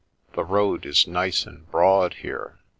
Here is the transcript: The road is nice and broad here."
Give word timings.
The 0.33 0.43
road 0.43 0.87
is 0.87 1.05
nice 1.05 1.45
and 1.45 1.69
broad 1.69 2.15
here." 2.15 2.57